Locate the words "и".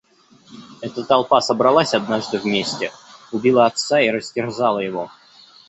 4.01-4.09